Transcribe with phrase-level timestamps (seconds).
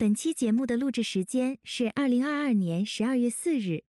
[0.00, 3.82] 本期节目的录制时间是二零二二年十二月四日。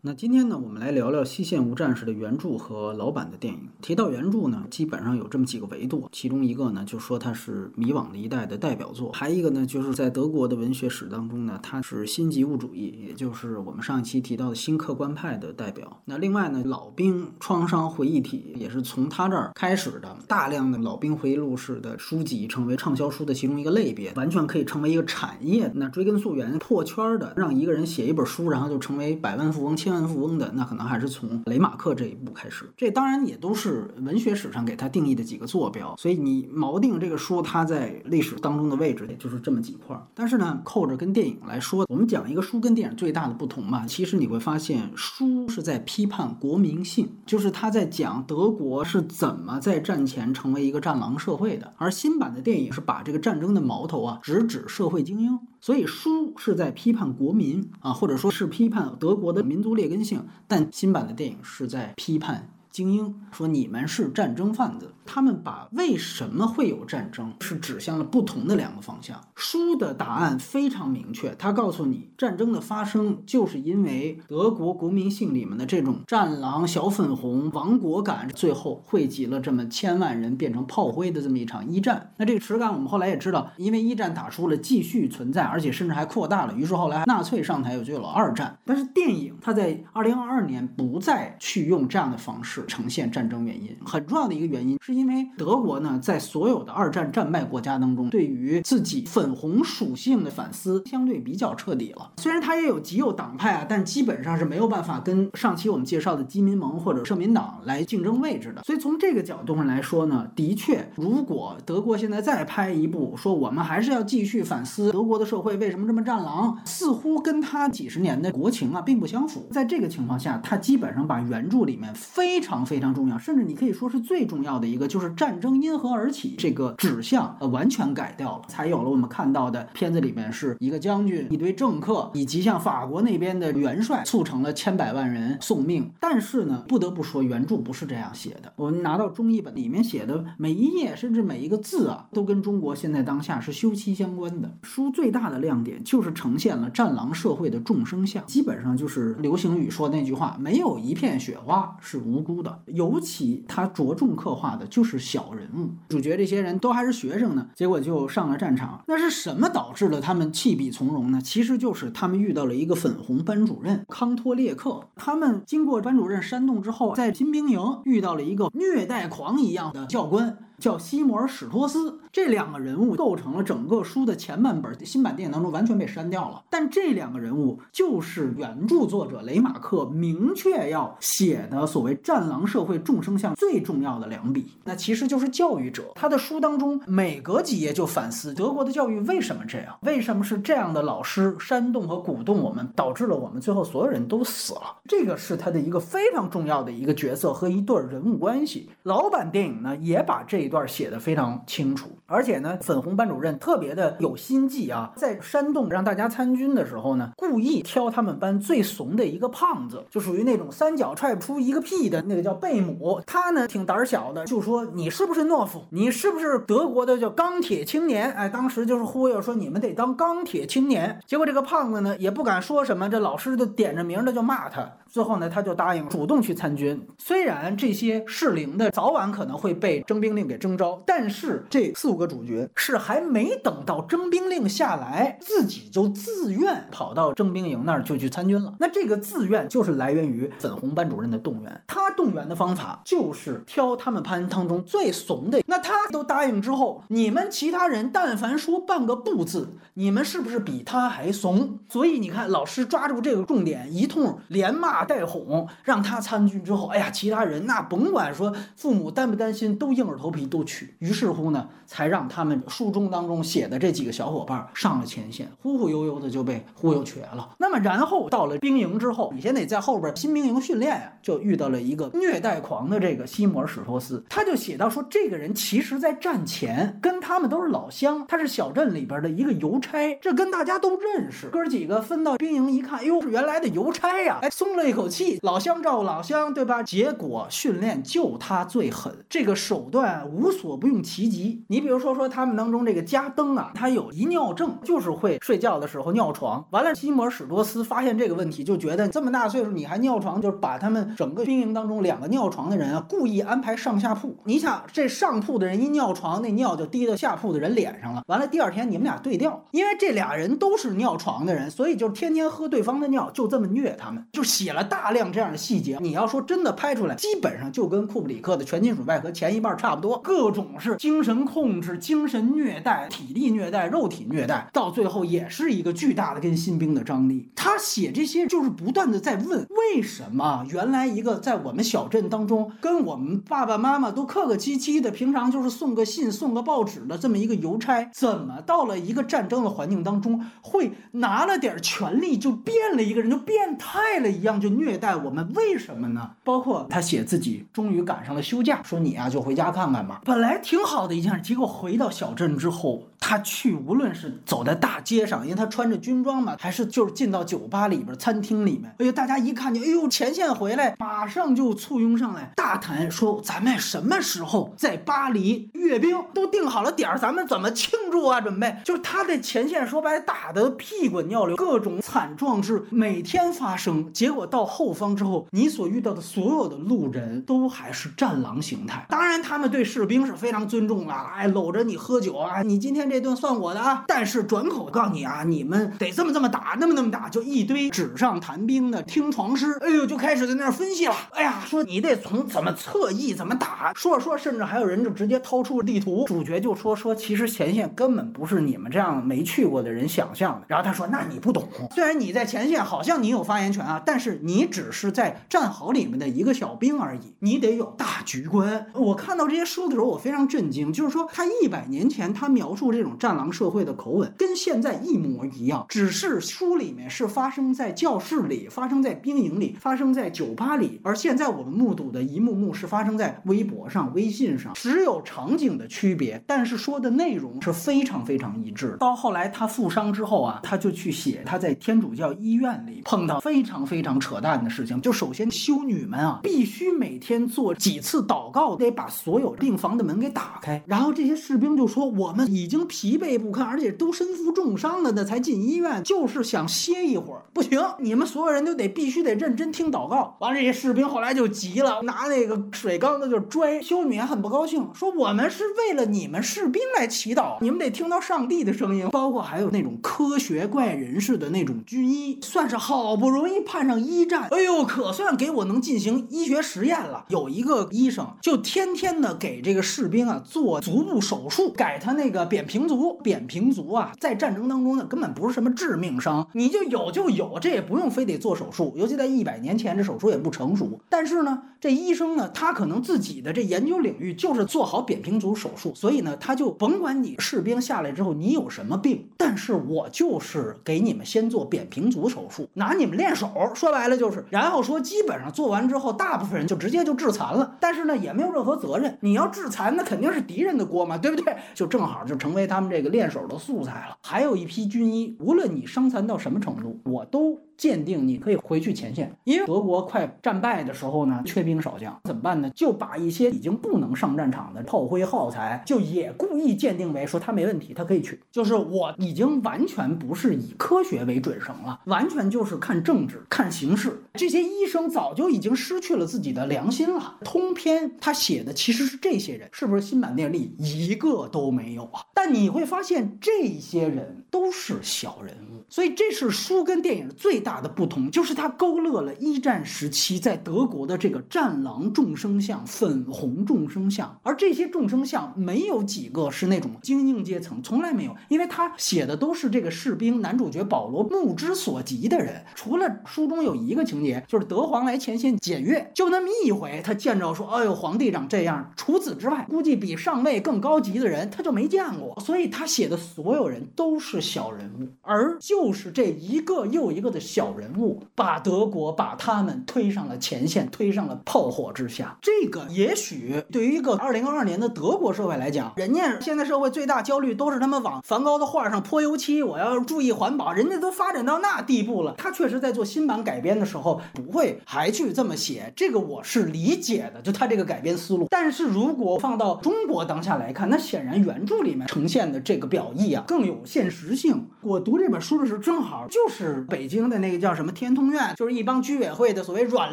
[0.00, 3.68] 那今天呢，我们来聊聊《西线无战事》的原著和老版的电影。
[3.82, 16.00] 提到原著呢，基本上有这么几个维度，其中一个呢，就说它是迷惘的一代的代表作；还一个呢，就是在德国的文学史当中呢，它是新极物主义，也就是我们上一期提到的新客观派的代表。
[16.04, 25.72] 那另外呢，老兵创伤回忆体也是从他这儿开始的，大量的老兵回忆录式的书籍成为畅销书的其中一个类别，完全可以成为一个产业。
[25.74, 29.76] 那追根溯源破圈的，让一个人写一本书，然后就成为百万富翁。
[29.88, 35.96] 千万富翁的那可能还是从雷马克这一步开始，这当然也都是文学史上给他定义的几个坐标。
[35.96, 39.98] 所以你锚定这个书它在历史当中的位置，也就是这么几块。
[40.14, 55.38] 但是呢，扣着跟电影来说，我们讲一个书跟电影最大的不同嘛，其实你会发现，书是在批判国民性，就是他在讲德国是怎么在战前成为一个战狼社会的，而新版的电影是把这个战争的矛头啊直指社会精英。
[55.60, 62.52] 所以书是在批判国民啊，或者说是批判德国的民族劣根性，但新版的电影是在批判。
[62.70, 69.18] 精英说：“你们是战争贩子。”他们把为什么会有战争是指向了不同的两个方向。
[69.34, 82.12] 书的答案非常明确，他告诉你，战争的发生就是因为德国国民性里面的这种战狼、小粉红、亡国感，最后汇集了这么千万人变成炮灰的这么一场一战。
[82.18, 86.52] 那这个耻感，我们后来也知道，因为一战打输了继续存在，而且甚至还扩大了。
[86.52, 88.58] 于是后来纳粹上台，又就有了二战。
[88.66, 92.58] 但是电影它在二零二二年不再去用这样的方式。
[92.66, 102.10] 呈现战争原因很重要的一个原因，是因为德国呢，在所有的二战战败国家当中，对于自己粉红属性的反思相对比较彻底了。
[102.16, 108.62] 虽然它也有极右党派啊，但基本上是没有办法跟上期我们介绍的基民盟或者社民党来竞争位置的。
[108.64, 119.46] 所以从这个角度上来说呢，的确，如果德国现在再拍一部说我们还是要继续反思德国的社会为什么这么战狼，似乎跟他几十年的国情啊并不相符。
[119.52, 122.48] 在这个情况下，他基本上把原著里面非常。
[122.66, 135.90] 非常重要，甚至你可以说是最重要的一个，就是战争因何而起这个指向，呃，完全改掉了，才有了我们看到的片子里面是一个将军、一堆政客，以及像法国那边的元帅，促成了千百万人送命。
[136.00, 138.52] 但是呢，不得不说，原著不是这样写的。
[138.56, 144.50] 我们拿到中译本里面写的每一页，甚至每一个字啊，都跟中国现在当下是休戚相关的。
[144.62, 152.58] 书最大的亮点就是呈现了战狼社会的众生相，基本上就是流行语说那句话：没有一片雪花是无辜的。
[152.66, 158.80] 尤其他着重刻画的就是小人物，主角这些人都还是学生呢，结果就上了战场。
[158.86, 161.20] 那是什么导致了他们弃笔从戎呢？
[161.20, 164.88] 其实就是他们遇到了一个粉红班主任康托列克。
[164.94, 170.38] 他们经过班主任煽动之后，在新兵营遇到了一个虐待狂一样的教官。
[170.58, 174.68] 叫西摩尔史托斯，这两个人物构成了整个书的前半本。
[174.84, 185.92] 新版电影当中完全被删掉了，但这两个人物就是原著作者雷马克明确要写的所谓战狼社会众生相最重要的两笔，那其实就是教育者。
[185.94, 194.76] 他的书当中每隔几页就反思德国的教育为什么这样，为什么是这样的老师煽动和鼓动我们，导致了我们最后所有人都死了。
[194.86, 198.70] 这个是他的一个非常重要的一个角色和一对人物关系。
[198.82, 200.47] 老版电影呢也把这。
[200.48, 212.98] 一段写的非常清楚，而且呢，粉红班主任特别的有心计啊，在煽动让大家参军的时候呢，故意挑他们班最怂的一个胖子，就属于那种三脚踹不出一个屁的那个叫贝姆。
[213.06, 215.62] 他呢挺胆小的，就说你是不是懦夫？
[215.68, 218.10] 你是不是德国的叫钢铁青年？
[218.12, 220.98] 哎，当时就是忽悠说你们得当钢铁青年。
[221.06, 224.66] 结果这个胖子呢也不敢说什么，这老师就点着名的就骂他。
[224.88, 226.80] 最后呢，他就答应主动去参军。
[226.98, 238.54] 虽然这些适龄的早晚可能会被征兵令给征召，但是这四五个主角是还没等到征兵令下来，自己就自愿跑到征兵营那儿就去参军了。
[238.58, 241.62] 那这个自愿就是来源于粉红班主任的动员。
[241.66, 245.42] 他动员的方法就是挑他们班当中最怂的。
[245.46, 251.58] 那他都答应之后，你们其他人但凡说半个不字，你们是不是比他还怂？
[251.68, 254.78] 所以你看，老师抓住这个重点，一通连骂。
[254.84, 260.76] 带哄让他参军之后，哎呀，其他人那甭管说父母担不担心，都硬着头皮都去。
[260.78, 267.34] 于是乎呢，才让他们书中当中写的这几个小伙伴上了前线，忽忽悠悠的就被忽悠瘸了。
[267.38, 281.28] 那么然后到了兵营之后，你先得在后边新兵营训练呀，就遇到了一个虐待狂的这个西摩尔史托斯，他就写到说，这个人其实在战前跟他们都是老乡，他是小镇里边的一个邮差，这跟大家都认识。
[281.28, 286.62] 哥几个分到兵营一看，哎呦，是原来的邮差呀，哎，松了一口气，老乡照顾老乡，对吧？
[286.62, 291.44] 结果训练就他最狠，这个手段无所不用其极。
[291.48, 296.44] 你比如说说他们当中这个加登啊，他有遗尿症，就是会睡觉的时候尿床。
[296.50, 304.16] 完了，西摩尔史托斯发现这个问题，就觉得这么大岁数你还尿床，就是把他们整个兵营当中两个尿床的人啊，故意安排上下铺。
[304.24, 308.02] 你想，这上铺的人一尿床，那尿就滴到下铺的人脸上了。
[308.06, 315.78] 完了，第二天你们俩对调，因为这俩人都是尿床的人，所以就天天喝对方的尿，就这么虐他们，就写了大量这样的细节。
[315.80, 327.30] 你要说真的拍出来，基本上就跟库布里克的《全金属外壳》前一半差不多，各种是精神控制、精神虐待、体力虐待、肉体虐待，到最后也是一个巨大的跟新兵的张力。
[327.34, 345.30] 他写这些就是不断的在问，为什么原来一个在我们小镇当中跟我们爸爸妈妈都客客气气的，平常就是送个信、送个报纸的这么一个邮差，怎么到了一个战争的环境当中，会拿了点权力就变了一个人，就变态了一样，就虐待我们？
[345.34, 346.12] 为什么呢？
[346.24, 350.00] 包括他写自己终于赶上了休假，说你啊就回家看看吧。
[350.04, 368.20] 本来挺好的一件事，结果回到小镇之后，他去无论是走在大街上，因为他穿着军装嘛，还是就是进到酒吧里边、餐厅里面，哎呦，大家一看见，哎呦，前线回来，马上就簇拥上来，大谈说咱们什么时候在巴黎阅兵，都定好了点儿，咱们怎么庆祝啊？
[368.20, 373.92] 准备就是他在前线说白打得屁滚尿流，各种惨状是每天发生。
[373.92, 378.86] 结果到后方之后，你所遇到的所有的路人都还是战狼形态。
[378.88, 383.84] 当然，他们对士兵是非常尊重的，哎，搂着你喝酒啊，你今天这顿算我的啊。
[383.86, 390.94] 但是转口告诉你啊，你们得这么这么打，那么那么打，就一堆纸上谈兵的听床师，哎呦，就开始在那儿分析了。
[391.10, 396.04] 哎呀，说你得从怎么侧翼怎么打，说着说，甚至还有人就直接掏出了地图。
[396.06, 400.46] 主角就说说，其实前线根本不是你们这样没去过的人想象的。
[400.48, 408.66] 然后他说，那你不懂，虽然你在前线好像你有发言权啊，但是你只是在战壕里面的一个小兵而已，你得有大局观。
[408.74, 428.76] 我看到这些书的时候，我非常震惊，就是说他一百年前他描述这这种战狼社会的口吻跟现在一模一样，只是书里面是发生在教室里，发生在兵营里，发生在酒吧里，而现在我们目睹的一幕幕是发生在微博上、微信上，只有场景的区别，但是说的内容是非常非常一致。
[428.78, 440.62] 到后来他负伤之后啊，他就去写他在天主教医院里碰到非常非常扯淡的事情，就首先修女们啊，必须每天做几次祷告，得把所有病房的门给打开。
[440.64, 447.22] 然后这些士兵就说：“我们已经疲惫不堪，而且都身负重伤了的，才进医院，就是想歇一会儿。
[447.32, 453.60] 不行，你们所有人都得必须得认真听祷告。”完了，这些士兵后来就急了，拿那个水缸子就拽。
[453.62, 467.04] 修女还很不高兴，说：“我们是为了你们士兵来祈祷，你们得听到上帝的声音。”包括还有那种科学怪人似的那种军医，算是好不容易盼上一战，哎呦，可算给我能进行医学实验了。
[467.08, 472.98] 有一个医生就天天的给这个士兵啊做足部手术，改他那个扁平平足。
[473.00, 478.72] 扁平足啊，在战争当中呢，根本不是什么致命伤，你就有就有，这也不用非得做手术。
[478.76, 480.80] 尤其在一百年前，这手术也不成熟。
[480.88, 493.30] 但是呢，这医生呢，他可能自己的这研究领域就是做好扁平足手术，所以呢，他就甭管你士兵下来之后你有什么病，但是我就是给你们先做扁平足手术，拿你们练手。
[493.54, 497.56] 说白了就是，然后说基本上做完之后，大部分人就直接就致残了。
[497.60, 498.98] 但是呢，也没有任何责任。
[499.00, 501.36] 你要致残，那肯定是敌人的锅嘛，对不对？
[501.54, 503.96] 就正好就成为他们这个练手的素材了。
[504.02, 507.47] 还有一批军医，无论你伤残到什么程度，我都。
[507.58, 512.48] 鉴定你可以回去前线，因为德国快战败的时候呢，缺兵少将，怎么办呢？
[512.54, 518.20] 就把一些已经不能上战场的炮灰耗材，就也故意鉴定为说他没问题，他可以去。
[518.30, 524.00] 就是我已经完全不是以科学为准绳了，完全就是看政治、看形势。
[524.14, 527.16] 这些医生早就已经失去了自己的良心了。
[527.24, 532.02] 通篇他写的其实是这些人，是不是新版电力一个都没有啊？
[532.14, 537.58] 但你会发现这些人都是小人物，所以这是书跟电影最大。
[537.58, 552.44] 的不同就是他勾勒了一战时期在德国的这个战狼众生相、粉红众生相，而这些众生相没有几个是那种精英阶层，从来没有，因为他写的都是这个士兵，男主角保罗目之所及的人。
[552.54, 572.16] 除了书中有一个情节，就是德皇来前线检阅，就那么一回，他见着说：“哎呦，皇帝长这样。”除此之外，估计比上尉更高级的人他就没见过，所以他写的所有人都是小人物，而就就是这一个又一个的小人物，把德国把他们推上了前线，推上了炮火之下。
[572.22, 582.14] 这个也许对于一个二零二二年的德国社会来讲，人家现在社会最大焦虑都是他们往梵高的画上泼油漆，我要注意环保，人家都发展到那地步了。
[582.16, 588.28] 他确实在做新版改编的时候不会还去这么写，这个我是理解的，就他这个改编思路。
[588.30, 594.46] 但是如果放到中国当下来看，那显然原著里面呈现的这个表意啊更有现实性。
[594.60, 599.92] 我读这本书的时候，正好就是北京的那个叫什么天通苑，就是一帮居委会的所谓软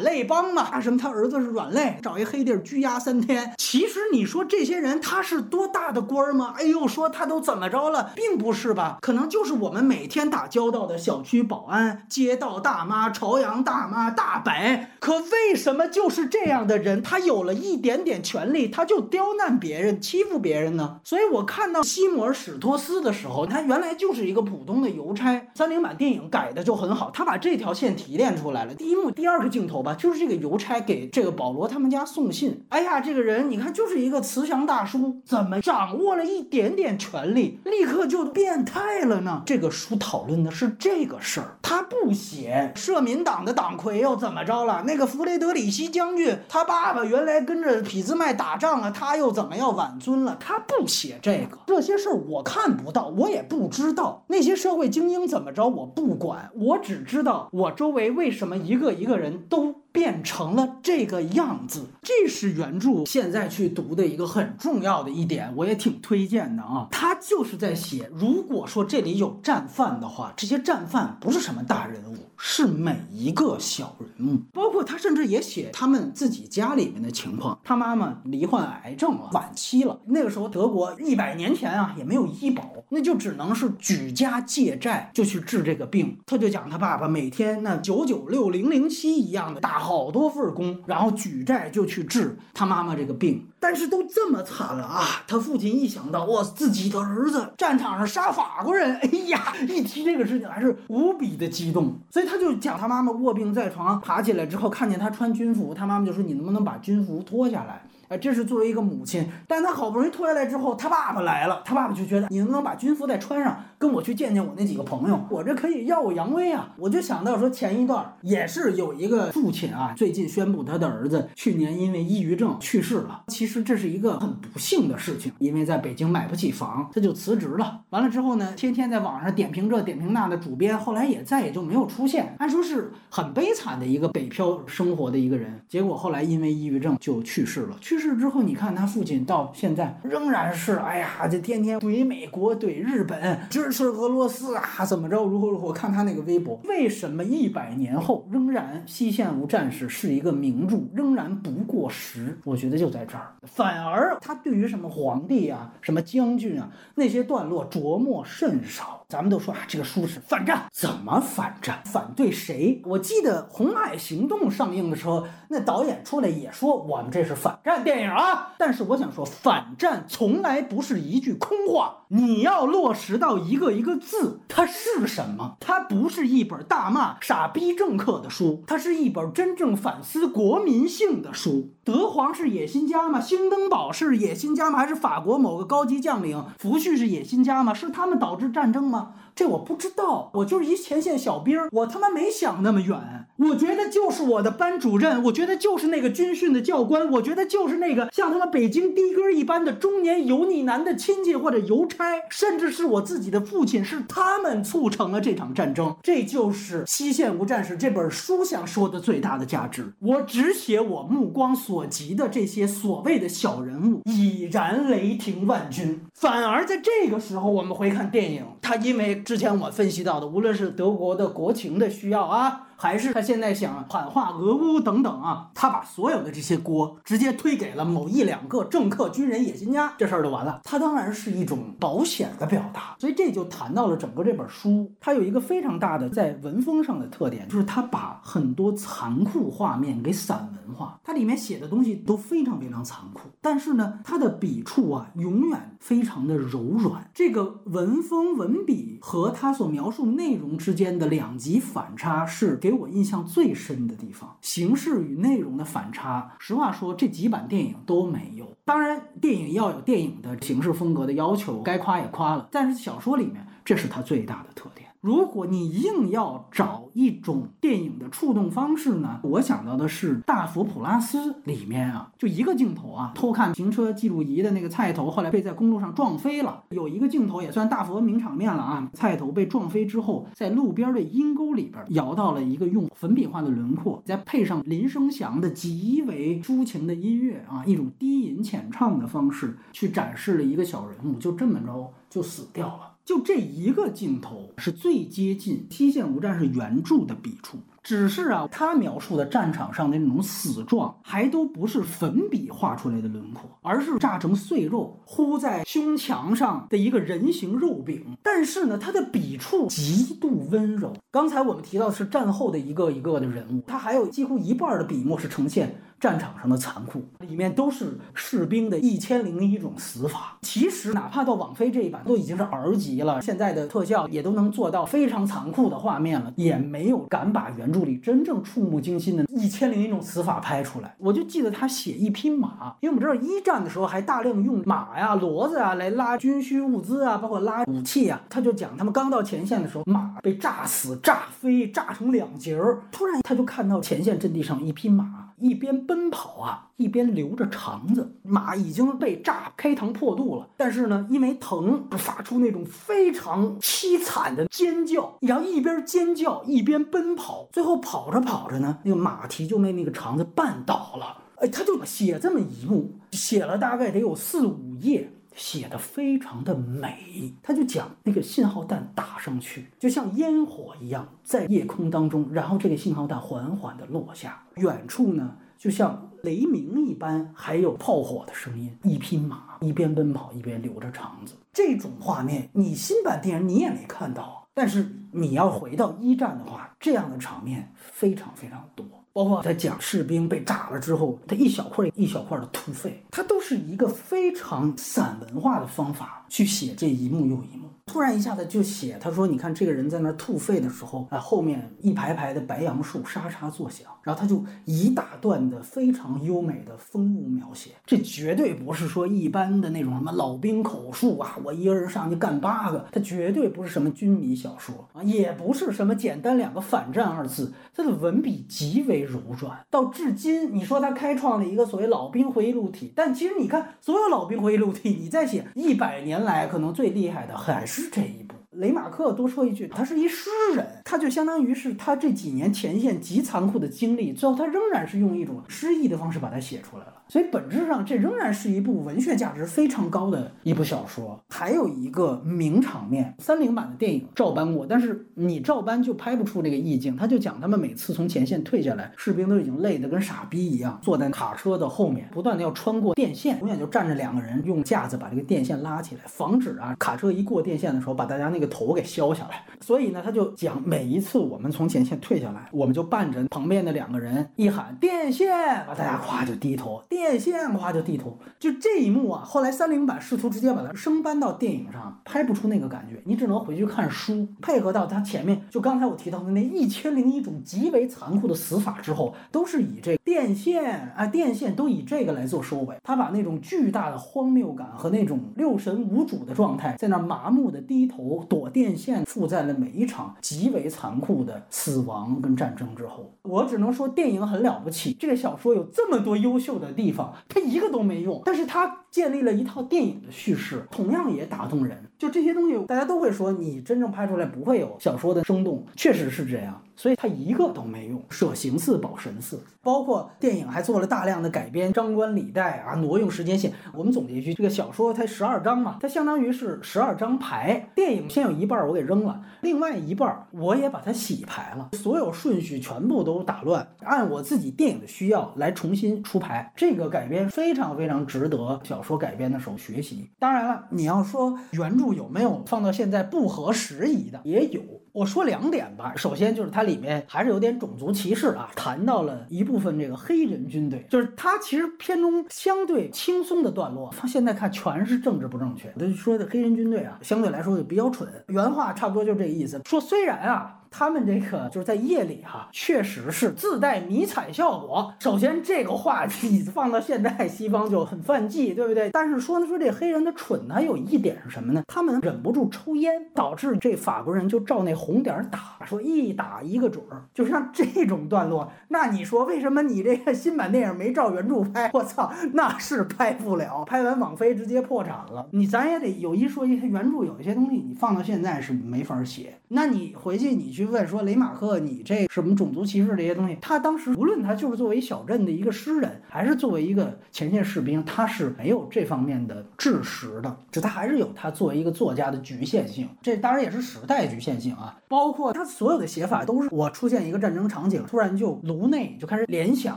[0.00, 0.62] 肋帮嘛。
[0.62, 3.54] 啊，什么他儿子是软肋，找一黑地儿拘押三天。
[3.56, 6.54] 其实你说这些人他是多大的官吗？
[6.58, 8.98] 哎呦，说他都怎么着了，并不是吧？
[9.00, 14.90] 可能就是我们每天打交道的小区保安、街道大妈、朝阳大妈、大白。
[14.98, 20.98] 可为什么就是这样的人，他有了一点点权利，他就刁难别人、欺负别人呢？
[21.04, 25.46] 所以我看到西摩尔史托斯的时候，他原来就是一个普通的邮差。
[25.54, 28.74] 三零版电影改的就很好，他把这条线提炼出来了。
[28.74, 32.64] 第一幕第二个镜头吧，就是这个邮差给这个保罗他们家送信。
[32.70, 39.42] 哎呀，这个人你看就是一个慈祥大叔，怎么掌握了一点点权力，立刻就变态了呢？
[39.46, 44.82] 这个书讨论的是这个事儿，他不写社民党的党魁又怎么着了？
[44.86, 50.36] 那个弗雷德里希将军，他爸爸原来跟着俾兹麦打仗啊，他又怎么要挽尊了？
[50.40, 59.82] 他不写这个，这些事儿我看不到，我也不知道那些社会精英怎么着，我不管，我只知道我周围为什么一个一个人都。
[59.96, 66.86] 变成了这个样子，这是原著现在去读的一个很重要的一点，我也挺推荐的啊。
[66.90, 77.58] 他就是在写，如果说这里有战犯的话，这些战犯不是什么大人物，是每一个小人物，包括他甚至也写他们自己家里面的情况。
[77.64, 79.98] 他妈妈罹患癌症了，晚期了。
[80.04, 86.18] 那个时候德国一百年前啊也没有医保，那就只能是举家借债就去治这个病。
[86.26, 89.85] 他就讲他爸爸每天那九九六零零七一样的大。
[89.86, 95.22] 好多份工，然后举债就去治他妈妈这个病，但是都这么惨了啊！
[95.28, 116.72] 他父亲一想到哇，自己的儿子战场上杀法国人， 哎呀，一提这个事情还是无比的激动，所以他就讲他妈妈卧病在床，爬起来之后看见他穿军服，他妈妈就说：“你能不能把军服脱下来？”哎，这是作为一个母亲，但他好不容易脱下来之后，他爸爸来了，他爸爸就觉得你能不能把军服再穿上，跟我去见见我那几个朋友，我这可以耀武扬威啊！
[116.78, 123.22] 我就想到说前一段也是有一个父亲啊，最近宣布他的儿子去年因为抑郁症去世了。
[123.28, 127.80] 其实这是一个很不幸的事情，因为在北京买不起房，他就辞职了。
[127.90, 132.34] 完了之后呢，天天在网上点评这点评那的主编，后来也再也就没有出现。
[132.38, 137.76] 按说是很悲惨的一个北漂生活的一个人，结果后来因为抑郁症就去世了。
[137.80, 145.24] 去世之后，你看他父亲到现在仍然是，哎呀，这天天怼美国、怼日本，支持俄罗斯啊，怎么着？
[145.24, 145.72] 如何如何？
[145.72, 152.38] 看他那个微博，为什么一百年后仍然《西线无战事》是一个名著，仍然不过时？
[152.44, 153.34] 我觉得就在这儿。
[153.42, 159.04] 反而他对于什么皇帝啊、什么将军啊那些段落琢磨甚少。
[159.08, 161.80] 咱们都说啊，这个书是反战，怎么反战？
[161.84, 162.82] 反对谁？
[162.86, 168.54] 我记得《红海行动》上映的时候，那导演出来也说我们这是反战电影啊。
[168.58, 175.56] 但是我想说，反战从来不是一句空话，你要落实到一个一个字，它是什么？
[175.60, 181.70] 它不是一本大骂傻逼政客的书，它是一本真正反思国民性的书。
[181.84, 183.20] 德皇是野心家吗？
[183.20, 184.80] 兴登堡是野心家吗？
[184.80, 187.72] 还是法国某个高级将领福煦是野心家吗？
[187.72, 188.95] 是他们导致战争吗？
[189.34, 193.26] 这我不知道，我就是一前线小兵，我他妈没想那么远。
[193.36, 205.94] 我觉得就是我的班主任，我觉得就是那个军训的教官，我觉得就是那个像他妈北京的哥一般的中年油腻男的亲戚或者邮差，甚至是我自己的父亲，是他们促成了这场战争。
[206.02, 209.92] 这就是《西线无战事》这本书想说的最大的价值。
[210.00, 216.00] 我只写我目光所及的这些所谓的小人物，已然雷霆万钧。
[216.14, 222.65] 反而在这个时候，我们回看电影，它因为之前我分析到的，无论是德国的国情的需要啊。
[222.76, 230.60] 还是他现在想喊话俄乌等等啊，他把所有的这些锅直接推给了某一两个政客、军人、野心家，这事儿就完了。
[230.62, 241.00] 他当然是一种保险的表达，所以这就谈到了整个这本书，它有一个非常大的在文风上的特点，就是它把很多残酷画面给散文化。
[241.02, 247.10] 它里面写的东西都非常非常残酷，但是呢，它的笔触啊永远非常的柔软。
[247.14, 252.58] 这个文风文笔和他所描述内容之间的两极反差是。
[252.66, 256.32] 给我印象最深的地方，形式与内容的反差。
[256.40, 258.44] 实话说，这几版电影都没有。
[258.64, 262.48] 当然，电影要有电影的形式风格的要求，该夸也夸了。
[262.50, 264.85] 但是小说里面，这是它最大的特点。
[265.06, 276.64] 如果你硬要找一种电影的触动方式呢，我想到的是《大佛普拉斯》里面啊，就一个镜头啊，偷看行车记录仪的那个菜头，后来被在公路上撞飞了。
[276.70, 292.95] 有一个镜头也算大佛名场面了啊，菜头被撞飞之后，在路边的阴沟里边摇到了一个用粉笔画的轮廓，再配上林生祥的极为抒情的音乐啊，一种低吟浅唱的方式去展示了一个小人物，就这么着就死掉了。
[293.06, 308.16] 就这一个镜头是最接近《西线无战事》原著的笔触，只是啊，他描述的战场上的那种死状，还都不是粉笔画出来的轮廓，而是炸成碎肉糊在胸墙上的一个人形肉饼。
[308.24, 310.92] 但是呢，他的笔触极度温柔。
[311.10, 315.74] 刚才我们提到的是战后的一个一个的人物，他还有几乎一半的笔墨是呈现。
[315.98, 320.36] 战场上的残酷，里面都是士兵的一千零一种死法。
[320.42, 330.94] 其实，哪怕到网飞这一版都已经是 R 级了，现在的特效也都能做到非常残酷的画面了，也没有敢把原著里真正触目惊心的一千零一种死法拍出来。
[330.98, 338.20] 我就记得他写一匹马，因为我们知道一战的时候还大量用马呀、骡子啊来拉军需物资啊，包括拉武器啊。
[338.28, 342.82] 他就讲他们刚到前线的时候，马被炸死、炸飞、炸成两截儿。
[342.92, 345.24] 突然他就看到前线阵地上一匹马。
[345.38, 348.16] 一边奔跑啊，一边留着肠子。
[348.22, 357.46] 马已经被炸开膛破肚了，但是呢，因为疼，发出那种非常凄惨的尖叫，然后一边尖叫一边奔跑。
[357.52, 361.18] 最后跑着跑着呢，那个马蹄就被那个肠子绊倒了。
[361.36, 365.12] 哎，他就写这么一幕，写了大概得有四五页。
[365.36, 388.86] 写的非常的美，他就讲那个信号弹打上去，就像烟火一样在夜空当中，然后这个信号弹缓缓的落下，远处呢就像雷鸣一般，还有炮火的声音，一匹马一边奔跑一边留着肠子，这种画面你新版电影你也没看到，但是你要回到一战的话，这样的场面非常非常多。
[389.16, 397.66] 包括他讲士兵被炸了之后，他一小块一小块的吐肺，他都是一个非常散文化的方法去写这一幕又一幕。
[397.86, 419.58] 突然一下子就写，他说：“你看这个人在那吐肺的时候，啊，后面一排排的白杨树沙沙作响。”然后他就一大段的非常优美的风物描写，这绝对不是说一般的那种什么老兵口述啊，我一个人上去干八个，他绝对不是什么军迷小说啊，也不是什么简单两个反战二字，他的文笔极为柔软。
[419.70, 427.90] 到至今，你说他开创了一个所谓老兵回忆录体，但其实你看所有老兵回忆录体，你在写一百年来可能最厉害的还是。
[427.90, 428.35] 这一部。
[428.56, 436.92] 雷马克多说一句，他是一诗人，他就相当于是他这几年前线极残酷的经历，最后他仍然是用一种诗意的方式把它写出来了。
[437.08, 441.16] 所以本质上，这仍然是一部文学价值非常高的一部小说。
[441.28, 446.96] 还有一个名场面，三零版的电影照搬过，但是你照搬就拍不出这个意境。
[446.96, 459.42] 他就讲他们每次从前线退下来，士兵都已经累得跟傻逼一样，坐在卡车的后面，不断的要穿过电线，永远就站着两个人用架子把这个电线拉起来，防止啊卡车一过电线的时候把大家那个头给削下来。
[459.60, 465.28] 所以呢，他就讲每一次我们从前线退下来，我们就伴着旁边的两个人一喊电线，
[465.66, 466.82] 把大家咵就低头。
[466.88, 469.22] 电线夸就低头，就这一幕啊！
[469.24, 475.40] 后来三零版试图直接把它生搬到电影上，拍不出那个感觉，你只能回去看书，配合到他前面。
[475.50, 482.76] 就刚才我提到的那一千零一种极为残酷的死法之后，都是以这电线啊，电线都以这个来做收尾。
[482.82, 493.14] 他把那种巨大的荒谬感和那种六神无主的状态，在那麻木的低头躲电线，附在了每一场极为残酷的死亡跟战争之后。
[493.22, 496.92] 我只能说，电影很了不起，这个小说有这么多优秀的地。
[496.92, 501.76] 方，它一个都没用，但是它建立了一套电影的叙事，同样也打动人。
[501.98, 506.62] 就这些东西，大家都会说，你真正拍出来不会有小说的生动，确实是这样。
[506.76, 509.40] 所以他一个都没用，舍形似保神似。
[509.62, 513.52] 包括电影还做了大量的改编，张冠李戴啊，挪用时间线。
[513.74, 517.68] 我们总结一句，这个小说它十二章嘛，它相当于是十二张牌。
[517.74, 526.52] 电影先有一半我给扔了，另外一半我也把它洗牌了，所有顺序全部都打乱，按我自己电影的需要来重新出牌。
[526.54, 530.08] 这个改编非常非常值得小说改编的时候学习。
[530.20, 534.60] 当然了，你要说原著有没有放到现在不合时宜的，也有。
[534.96, 545.70] 我说两点吧，首先就是它里面还是有点种族歧视啊，谈到了一部分这个黑人军队，就是它其实片中相对轻松的段落，放现在看全是政治不正确。
[545.78, 549.60] 他说的黑人军队啊，相对来说就比较蠢，原话差不多就这意思。
[549.66, 550.55] 说虽然啊。
[550.78, 554.92] 他们这个就是在夜里哈，确实是自带迷彩效果。
[554.98, 558.90] 首先，这个话题放到现在西方就很犯忌，对不对？
[558.90, 561.62] 但是说呢，说这黑人的蠢，他有一点是什么呢？
[561.66, 567.02] 他们忍不住抽烟，导致这法国人就照那红点打，说一打一个准儿。
[567.14, 571.70] 就像这种段落，那你说为什么你这个新版电影没照原著拍？
[571.72, 575.26] 我操，那是拍不了，拍完网飞直接破产了。
[575.30, 579.38] 你咱也得有一说一，原著有一些东西你放到现在是没法写。
[579.48, 583.38] 那你回去你去就问说雷马克，你这什么种族歧视这些东西？
[583.40, 592.88] 他当时无论他就是作为小镇的一个诗人，还是作为一个前线士兵，他是没有这方面的知识的，就他还是有他作为一个作家的局限性。
[593.00, 599.76] 这当然也是时代局限性啊，包括他所有的写法都是我出现一个战争场景，突然就颅内就开始联想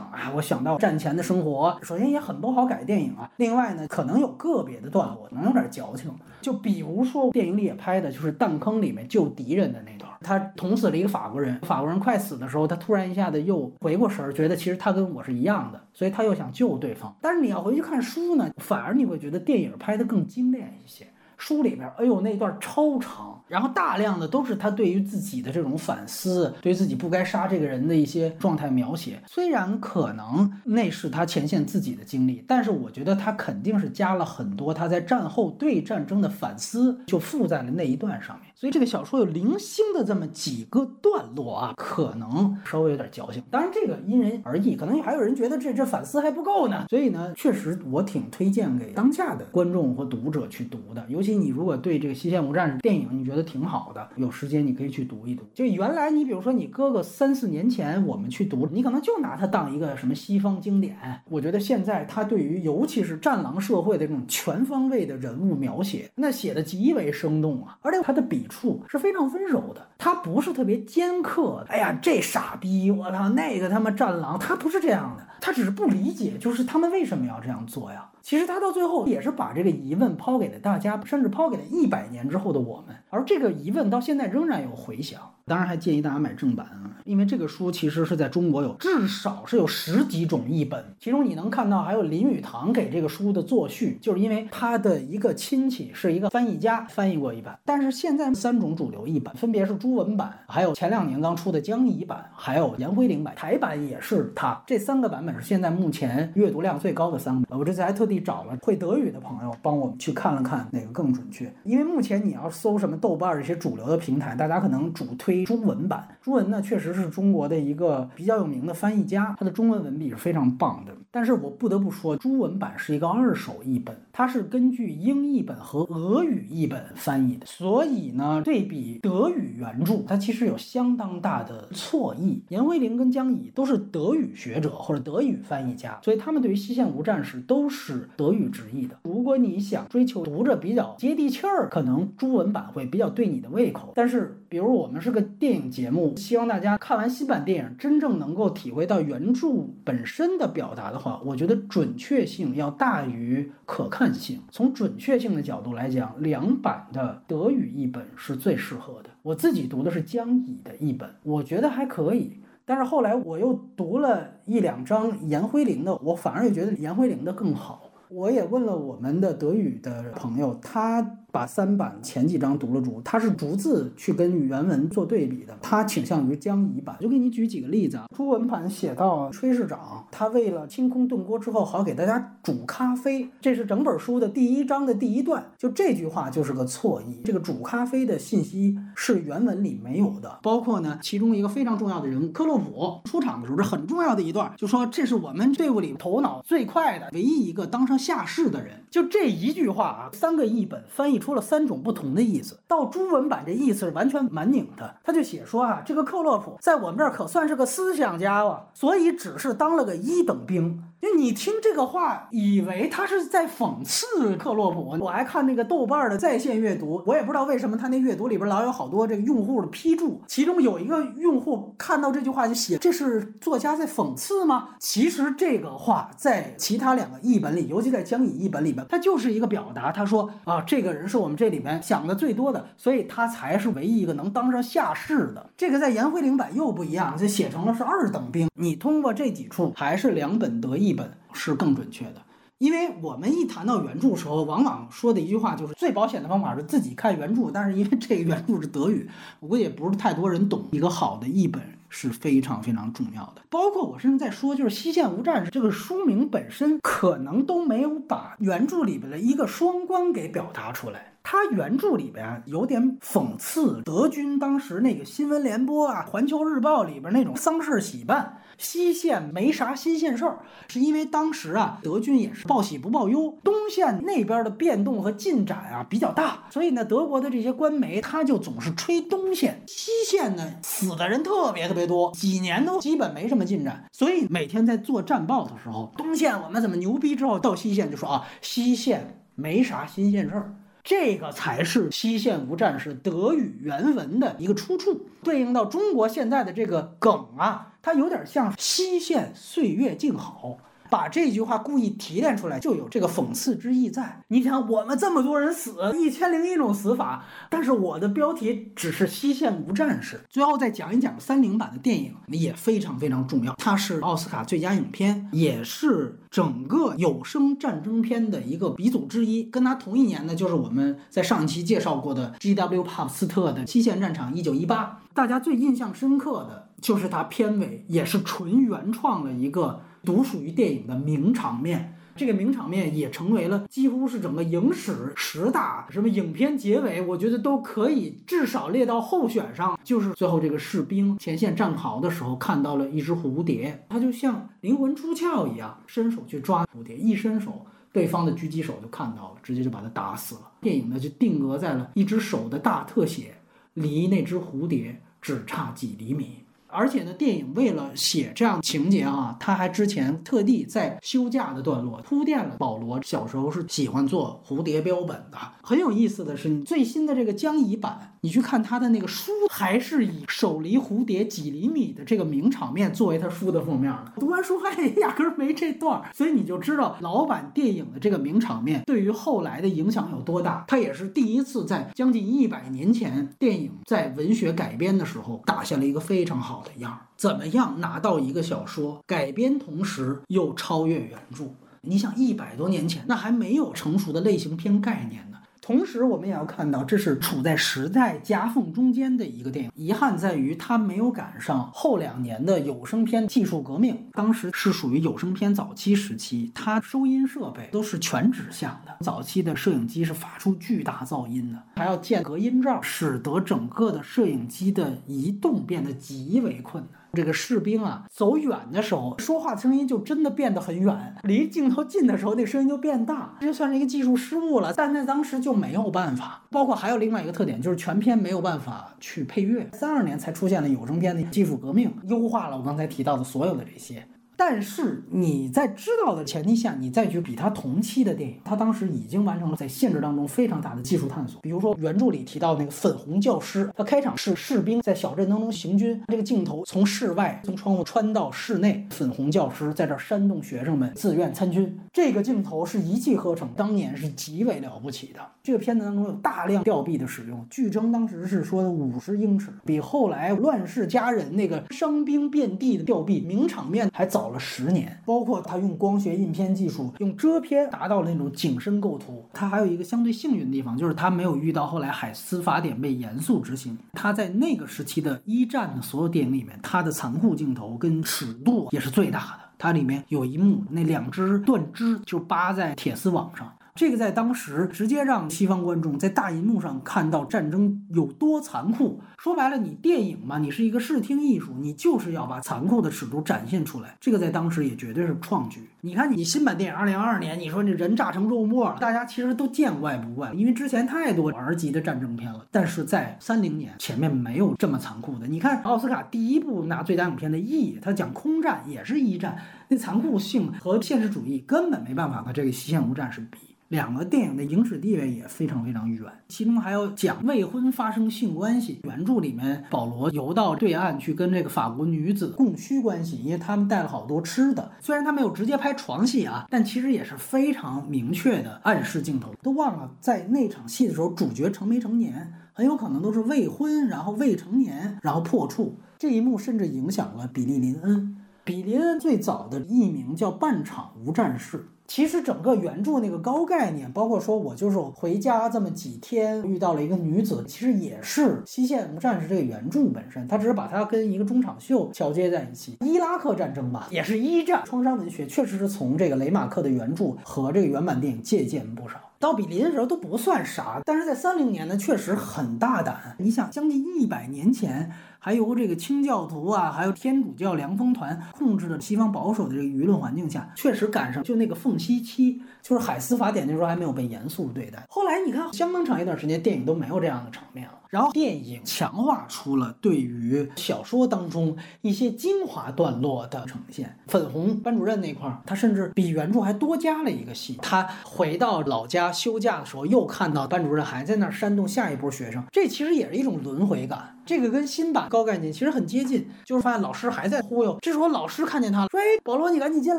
[0.00, 1.78] 啊，我想到战前的生活。
[1.82, 6.10] 首先也很不好改电影啊，另外呢，可能有个别的段落能有点矫情，
[6.42, 9.70] 就比如说电影里也拍的就是弹坑里面救敌人。
[9.70, 17.14] 的那段，他捅死了一个法国人，法国人快死的时候，他突然一下子又回过神儿，觉得其实他跟我是一样的，所以他又想救对方。
[17.20, 21.06] 但是你要回去看书呢，反而你会觉得电影拍的更精炼一些。
[21.40, 29.18] 书里边，哎呦，那段超长，然后大量的都是他对于自己的这种反思，对自己不该杀这个人的一些状态描写。
[29.26, 38.49] 虽然可能那是他前线自己的经历，但是我觉得他肯定是加了很多他在战后对战争的反思，就附在了那一段上面。
[38.60, 43.42] 所以这个小说有零星的这么几个段落啊，可能稍微有点矫情。
[43.50, 46.84] 当然这个因人而异，可能还有人觉得这这反思还不够呢。
[46.90, 51.30] 所以呢，确实我挺推荐给当下的观众或读者去读的，尤其。
[51.40, 55.42] 你如果对这个《西线无战士》电影你觉得挺好的，有时间你可以去读一读。
[55.54, 60.98] 就原来你比如说你哥哥三四年前我们去读，你可能就拿它当一个什么西方经典。
[61.30, 71.64] 我觉得现在他对于尤其是战狼社会的这种全方位的人物描写，那写的极为生动啊，而且他的笔处是非常温柔的，他不是特别尖刻。
[71.68, 78.10] 哎呀，这傻逼，我操，那个他妈战狼，他不是这样的，他只是不理解，就是他们为什么要这样做呀？
[78.20, 85.18] 其实他到最后也是把这个疑问抛给了大家，甚至抛给了一百年之后的我们，而这个疑问到现在仍然有回响。
[85.50, 97.58] 当然还建议大家买正版啊，因为这个书其实是在中国有至少是有十几种译本，其中你能看到还有林语堂给这个书的作序，就是因为他的一个亲戚是一个翻译家翻译过一版。
[97.64, 104.62] 但是现在三种主流译本分别是朱文版，还有前两年刚出的江乙版，还有严辉玲版，台版也是他。
[104.64, 107.58] 这三个版本是现在目前阅读量最高的三个。
[107.58, 115.39] 我这次还特地找了会德语的朋友帮我们去看了看哪个更准确，因为目前你要搜什么豆瓣这些主流的平台，大家可能主推。
[115.44, 120.92] 中文版，朱文呢确实是中国的一个比较有名的翻译家，他的中文文笔是非常棒的。
[121.10, 132.42] 但是我不得不说，朱文版是一个二手译本，它是根据英译本和俄语译本翻译的，所以呢，对比德语原著，它其实有相当大的错译。
[132.48, 135.70] 严辉玲跟江乙都是德语学者或者德语翻译。
[135.80, 138.86] 家，所以他们对于《西线无战事》都是德语直译。
[138.86, 138.98] 的。
[139.04, 143.92] 如果你想追求读着比较接地气儿，可能朱文版会比较对你的胃口。
[143.94, 149.48] 但是，比如我们是个电影节目，希望大家看完新版电影，真正能够体会到原著
[149.84, 150.98] 本身的表达的。
[150.98, 154.40] 话，我觉得准确性要大于可看性。
[154.50, 159.10] 从准确性的角度来讲，两版的德语译本是最适合的。
[159.22, 162.40] 我自己读的是江乙的译本，我觉得还可以。
[162.66, 167.90] 但是后来我又读了一两章颜辉玲的，我反而又觉得颜辉玲的更好。
[168.08, 171.18] 我也问了我们的德语的朋友，他。
[171.32, 176.96] 把三版前几章读了读，他是逐字去跟原文做对比的，他倾向于江乙版。
[177.00, 187.20] 就给你举几个例子啊，朱文版写到炊事长，他为了清空炖锅之后，好给大家煮咖啡，这是整本书的第一章的第一段，就这句话就是个错译。
[187.24, 201.19] 这个煮咖啡的信息是原文里没有的，包括呢，其中一个非常重要的人物克洛普出场的时候，这很重要的一段，就说这是我们队伍里头脑最快的唯一一个当上下士的人，就这一句话啊，三个译本翻译。
[201.20, 204.96] 出了三种不同的意思，到朱文版这意思是完全蛮拧的。
[205.04, 210.82] 他就写说啊，这个克洛普在我们这儿可算是个思想家了，所以只是当了个一等兵。
[211.00, 214.96] 就你听这个话，以为他是在讽刺克洛普。
[215.00, 229.90] 我还看那个豆瓣的在线阅读，我也不知道为什么他那阅读里边老有好多这个用户的批注，其中有一个用户看到这句话就写：“这是作家在讽刺吗？”其实这个话在其他两个译本里，尤其在江乙译本里边，他就是一个表达。
[229.90, 235.48] 他说啊，这个人是我们这里面想的最多的，所以他才是唯一一个能当上下士的。
[235.56, 238.50] 这个在颜辉玲版又不一样，就写成了是二等兵。
[238.54, 240.89] 你通过这几处，还是两本得意。
[240.90, 242.16] 一本是更准确的，
[242.58, 250.64] 因为我们一谈到原著的时候，往往说的一句话就是最保险的方法是自己看原著，但是因为这个原著是德语，我估计也不是太多人懂。
[250.72, 253.42] 一个好的译本是非常非常重要的。
[253.48, 261.06] 包括我甚至在说，就是《西线无战事》这个书名本身可能都没有把原著里边的一个双关给表达出来。
[261.22, 290.54] 它原著里边有点讽刺德军当时那个新闻联播啊，《环球日报》里边那种丧事喜办，西线没啥新鲜事儿，是因为当时啊，德军也是报喜不报忧，东线那边的变动和进展啊比较大，所以呢，德国的这些官媒他就总是吹东线，西线呢死的人特别特别多，几年都基本没什么进展，所以每天在做战报的时候，东线我们怎么牛逼，之后到西线就说啊，西线没啥新鲜事儿。
[290.90, 300.58] 这个才是《西线无战事》德语原文的一个出处，对应到中国现在的这个梗啊，它有点像“西线岁月静好”。
[300.90, 304.22] 把这句话故意提炼出来，就有这个讽刺之意在。
[304.28, 310.20] 你想，我们这么多人死，一千零一种死法，但是我的标题只是西线无战事。
[310.28, 313.54] 最后再讲一讲三零版的电影，也非常非常重要。
[313.54, 319.44] 它是奥斯卡最佳影片，也是整个有声战争片的一个鼻祖之一。
[319.44, 322.82] 跟他同一年的，就是我们在上期介绍过的 G.W.
[322.82, 324.84] 帕斯特的《西线战场一九一八》。
[325.14, 329.82] 大家最印象深刻的就是他片尾也是纯原创的一个。
[330.04, 339.78] 独属于电影的名场面，这个名场面也成为了几乎是整个影史十大什么影片结尾，我觉得都可以至少列到候选上。
[339.84, 350.42] 就是最后这个士兵前线战壕的时候，看到了一只蝴蝶，他就像灵魂出窍一样，伸手去抓蝴蝶，一伸手，对方的狙击手就看到了，直接就把他打死了。
[350.60, 353.34] 电影呢就定格在了一只手的大特写，
[353.74, 356.44] 离那只蝴蝶只差几厘米。
[356.72, 365.38] 而且呢，电影为了写这样情节啊，他还之前特地在休假的段落铺垫了保罗小时候是喜欢做蝴蝶标本的。
[365.62, 374.12] 很有意思的是，你最新的这个江乙版，你去看他的那个书，还是以手离蝴蝶几厘米的这个名场面作为他书的封面的。
[374.16, 380.64] 读完书还压根儿没这段，所以你就知道老版电影的这个名场面对于后来的影响有多大。
[380.68, 386.59] 他也是第一次在将近一百年前电影在文学改编的时候打下了一个非常好。
[386.62, 391.44] 的样儿怎么样拿到一个小说改编，同时又超越原著？
[391.82, 395.29] 你想一百多年前，那还没有成熟的类型片概念。
[395.70, 399.70] 同时，我们也要看到，这是处在时代夹缝中间的一个电影。
[399.76, 403.96] 遗憾在于，它没有赶上后两年的有声片技术革命。
[404.12, 416.99] 当时是属于有声片早期时期，它收音设备都是全指向的，早期的摄影机是发出巨大噪音的，还要建隔音罩，使得整个的摄影机的移动变得极为困难。
[417.12, 420.94] 这个士兵啊，走远的时候，说话声音就真的变得很远；
[421.24, 423.36] 离镜头近的时候，那声音就变大。
[423.40, 426.42] 这就算是一个技术失误了，但在当时就没有办法。
[426.50, 429.68] 包括还有另外一个特点，就是全片没有办法去配乐。
[429.72, 434.06] 三二年才出现了有声片的技术革命，优化了我刚才提到的所有的这些。
[434.40, 441.42] 但是你在知道的前提下，你再去比他同期的电影，他当时已经完成了在限制当中非常大的技术探索。
[441.42, 455.20] 比如说原著里提到那个粉红教师，他开场是士兵在小镇当中行军，这个镜头从室外从窗户穿到室内，粉红教师在这煽动学生们自愿参军，这个镜头是一气呵成，当年是极为了不起的。
[455.42, 464.29] 这个片子当中有大量吊臂的使用，据称当时是说的五十英尺，比后来乱世佳人那个伤兵遍地的吊臂名场面还早。
[464.30, 469.28] 了十年，包括他用光学印片技术，用遮片达到了那种景深构图。
[469.32, 473.78] 他还有一个相对幸运的地方，就是他没有遇到后来海斯法典被严肃执行。
[473.92, 479.50] 他在那个时期的一战的所有电影里面，他的残酷镜头跟尺度也是最大的。
[479.58, 483.52] 它里面有一幕，那两只断肢就扒在铁丝网上。
[483.80, 489.00] 这个在当时直接让西方观众在大银幕上看到战争有多残酷。
[489.16, 493.96] 说白了，你电影嘛，你是一个视听艺术，你就是要把残酷的尺度展现出来。
[493.98, 495.66] 这个在当时也绝对是创举。
[495.80, 502.44] 你看，你新版电影二零二二年，你说这人炸成肉末了，大家其实都见怪不怪，因为之前太多 R 级的战争片了。
[502.50, 505.26] 但是在三零年前面没有这么残酷的。
[505.26, 509.38] 你看奥斯卡第一部拿最佳影片的《E》，他讲空战也是一战，
[509.68, 513.38] 那残酷性和现实主义根本没办法和这个《西线无战事》比。
[513.70, 518.80] 两个电影的影史地位也非常非常远，其中还要讲未婚发生性关系。
[518.82, 524.72] 原著里面，保罗游到对岸去跟这个法国女子供需关系，因为他们带了好多吃的。
[524.80, 529.32] 虽然他没有直接拍床戏啊，但其实也是非常明确的暗示镜头。
[529.40, 535.78] 都忘了在那场戏的时候，主角成没成年，很有可能都是未婚，然后未成年，然后破处。
[535.96, 538.16] 这一幕甚至影响了比利林恩。
[538.42, 541.68] 比林恩最早的艺名叫半场无战事。
[541.90, 552.76] 其实整个原著那个高概念，包括说我就是回家这么几天遇到了一个女子，其实也是《西线无战士》这个原著本身，它只是把它跟一个中场秀交接在一起。
[552.82, 559.09] 伊拉克战争吧，也是一战，创伤文学确实是从这个雷马克的原著和这个原版电影借鉴不少。
[559.20, 563.14] 到比邻的时候都不算啥，但是在三零年呢，确实很大胆。
[563.18, 564.90] 你想，将近一百年前。
[565.22, 574.82] 还由这个清教徒啊，还有天主教凉风团控制的西方保守的这个舆论环境下，确实赶上就那个缝隙期，就是海斯法典那时候还没有被严肃对待。
[574.88, 577.74] 后来你看，相当长一段时间，电影都没有这样的场面了。
[577.90, 583.98] 然后电影强化出了对于小说当中一些精华段落的呈现。
[584.06, 587.58] 粉红班主任那块儿，他甚至比原著还多加了一个戏。
[587.60, 594.16] 他回到老家休假的时候，又看到班主任还在那儿煽动下一波学生，这其实也是一种轮回感。
[594.24, 597.78] 这个跟新版高概念其实很接近，就是发现老师还在忽悠。
[597.80, 599.98] 这时候老师看见他了，说：“哎，保罗，你赶紧进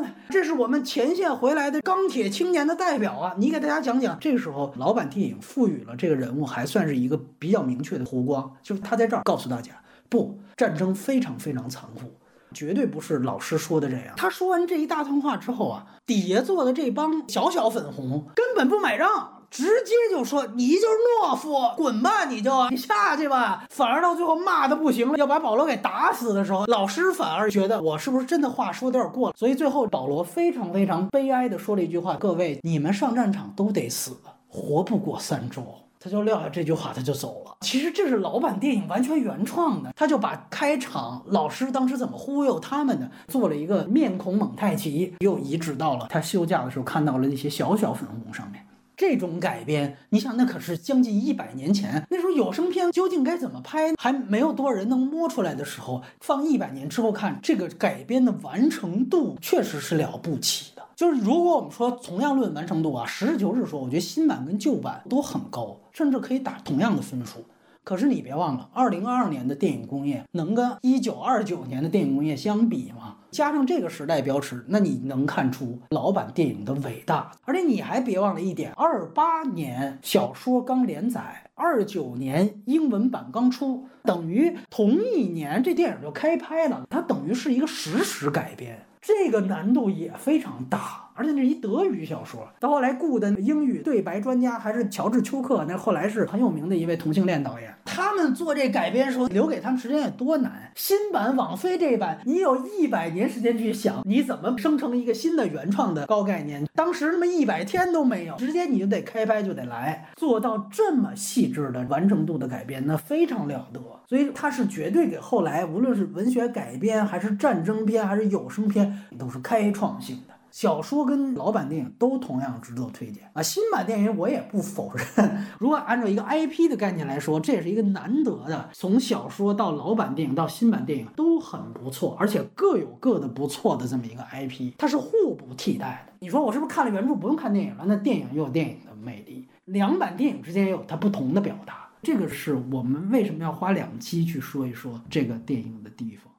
[0.00, 9.72] 来，这是我们前线回来的钢铁青年的代表啊，你给大家讲讲。”这个时候，老版电影赋予了这个人物还算是一个比较明确的弧光，就是他在这儿告诉大家，
[10.08, 12.12] 不，战争非常非常残酷，
[12.54, 14.14] 绝对不是老师说的这样。
[14.16, 19.41] 他说完这一大通话之后啊，底下坐的这帮小小粉红根本不买账。
[19.52, 20.86] 直接就说你就是
[21.20, 23.64] 懦夫，滚吧你就 你下去吧。
[23.68, 29.34] 反而到最后骂的不行了，要把保罗给打死的时候，老师反而觉得我是不是真的话说的有点过了。
[29.38, 34.16] 所以最后保罗非常非常悲哀的说了一句话：各位，你们上战场都得死，
[34.48, 35.62] 活不过三周。
[36.04, 37.56] 他就撂下这句话，他就走了。
[37.60, 48.66] 其实这是老版电影完全原创的，他就把开场老师当时怎么忽悠他们的做了一个面孔蒙太奇，又移植到了他休假的时候看到了那些小小粉红上面。
[49.02, 60.82] 这种改编，你想，那可是将近一百年前，那时候有声片究竟该怎么拍，还没有多少人能摸出来的时候，放一百年之后看，这个改编的完成度确实是了不起的。
[60.94, 67.44] 就是如果我们说同样论完成度啊，实事求是说，我觉得新版跟旧版都很高，甚至可以打同样的分数。
[67.82, 73.16] 可是你别忘了，二零二二年的电影工业能跟一九二九年的电影工业相比吗？
[73.32, 77.32] 加上这个时代标尺，那你能看出老版电影的伟大。
[77.44, 91.01] 而且你还别忘了一点，二八年小说刚连载，二九年英文版刚出，等于同一年这电影就开拍了，它等于是一个实时改编，这个难度也非常大。
[91.14, 97.74] 而且那是一德语小说，到后来雇的英语对白专家还是乔治·丘克，那后来是很有名的一位同性恋导演。
[97.84, 100.70] 他们做这改编时候，留给他们时间也多难。
[100.74, 106.66] 新版网飞这版，你有一百年时间去想，你怎么生成一个新的原创的高概念？
[106.74, 113.80] 当时他妈一百天都没有，直接你就得开拍就得来，做到这么细致的完成度的改编，那非常了得。
[114.08, 120.34] 所以它是绝对给后来无论是文学改编，还是战争片，还是有声片，都是开创性的。
[120.52, 123.42] 小说跟老版电影都同样值得推荐啊！
[123.42, 136.12] 新版电影我也不否认， 如果按照一个 IP 的概念来说，这也是一个难得的，从小说到老版电影到新版电影都很不错，而且各有各的不错的这么一个 IP，它是互不替代的。
[136.20, 137.84] 你说我是不是看了原著不用看电影了？
[137.86, 146.31] 那电影又有电影的魅力，两版电影之间也有它不同的表达，这个是我们为什么要花两期去说一说这个电影的地方。